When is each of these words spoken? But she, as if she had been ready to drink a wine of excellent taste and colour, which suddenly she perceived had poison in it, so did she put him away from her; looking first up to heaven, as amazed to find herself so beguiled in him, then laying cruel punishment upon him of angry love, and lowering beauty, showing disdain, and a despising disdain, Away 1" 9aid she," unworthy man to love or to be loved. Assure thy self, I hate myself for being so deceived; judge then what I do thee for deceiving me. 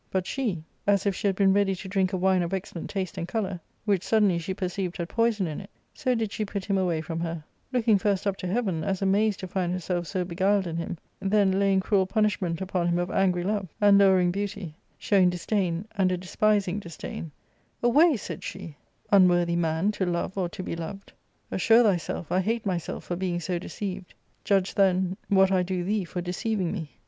But 0.09 0.25
she, 0.25 0.63
as 0.87 1.05
if 1.05 1.13
she 1.15 1.27
had 1.27 1.35
been 1.35 1.53
ready 1.53 1.75
to 1.75 1.87
drink 1.87 2.11
a 2.11 2.17
wine 2.17 2.41
of 2.41 2.55
excellent 2.55 2.89
taste 2.89 3.19
and 3.19 3.27
colour, 3.27 3.59
which 3.85 4.01
suddenly 4.01 4.39
she 4.39 4.51
perceived 4.51 4.97
had 4.97 5.09
poison 5.09 5.45
in 5.45 5.61
it, 5.61 5.69
so 5.93 6.15
did 6.15 6.31
she 6.31 6.43
put 6.43 6.65
him 6.65 6.75
away 6.75 7.01
from 7.01 7.19
her; 7.19 7.43
looking 7.71 7.99
first 7.99 8.25
up 8.25 8.35
to 8.37 8.47
heaven, 8.47 8.83
as 8.83 9.03
amazed 9.03 9.39
to 9.41 9.47
find 9.47 9.71
herself 9.73 10.07
so 10.07 10.25
beguiled 10.25 10.65
in 10.65 10.75
him, 10.77 10.97
then 11.19 11.59
laying 11.59 11.81
cruel 11.81 12.07
punishment 12.07 12.61
upon 12.61 12.87
him 12.87 12.97
of 12.97 13.11
angry 13.11 13.43
love, 13.43 13.67
and 13.79 13.99
lowering 13.99 14.31
beauty, 14.31 14.73
showing 14.97 15.29
disdain, 15.29 15.85
and 15.95 16.11
a 16.11 16.17
despising 16.17 16.79
disdain, 16.79 17.29
Away 17.83 18.05
1" 18.07 18.15
9aid 18.15 18.41
she," 18.41 18.75
unworthy 19.11 19.55
man 19.55 19.91
to 19.91 20.05
love 20.07 20.35
or 20.35 20.49
to 20.49 20.63
be 20.63 20.75
loved. 20.75 21.13
Assure 21.51 21.83
thy 21.83 21.97
self, 21.97 22.31
I 22.31 22.39
hate 22.39 22.65
myself 22.65 23.03
for 23.03 23.15
being 23.15 23.39
so 23.39 23.59
deceived; 23.59 24.15
judge 24.43 24.73
then 24.73 25.15
what 25.29 25.51
I 25.51 25.61
do 25.61 25.83
thee 25.83 26.05
for 26.05 26.21
deceiving 26.21 26.71
me. 26.71 26.89